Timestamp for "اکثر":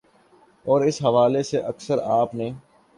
1.63-1.99